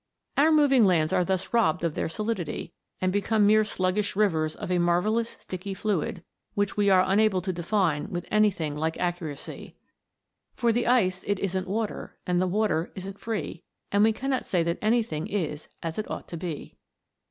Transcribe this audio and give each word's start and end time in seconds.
Our 0.35 0.51
moving 0.51 0.83
lands 0.83 1.13
are 1.13 1.23
thus 1.23 1.53
robbed 1.53 1.83
of 1.83 1.93
their 1.93 2.09
solidity, 2.09 2.73
and 2.99 3.13
become 3.13 3.45
mere 3.45 3.63
sluggish 3.63 4.15
rivers 4.15 4.55
of 4.55 4.71
a 4.71 4.79
marvellous 4.79 5.29
sticky 5.39 5.75
fluid, 5.75 6.23
which 6.55 6.75
we 6.75 6.89
are 6.89 7.03
unable 7.05 7.39
to 7.43 7.53
define 7.53 8.09
with 8.09 8.25
anything 8.31 8.75
like 8.75 8.97
accuracy," 8.99 9.75
For 10.57 10.71
the 10.73 10.87
ice 10.87 11.23
it 11.27 11.37
isn't 11.37 11.67
water, 11.67 12.17
and 12.25 12.41
the 12.41 12.47
water 12.47 12.91
isn't 12.95 13.19
free, 13.19 13.63
And 13.91 14.03
we 14.03 14.11
cannot 14.11 14.47
say 14.47 14.63
that 14.63 14.79
anything 14.81 15.27
is 15.27 15.67
as 15.83 15.99
it 15.99 16.09
ought 16.09 16.27
to 16.29 16.37
be." 16.37 16.77